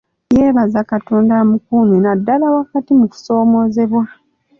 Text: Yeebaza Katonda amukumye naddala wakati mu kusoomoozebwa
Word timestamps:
Yeebaza 0.37 0.79
Katonda 0.91 1.33
amukumye 1.43 1.97
naddala 2.05 2.45
wakati 2.57 2.91
mu 2.99 3.05
kusoomoozebwa 3.11 4.03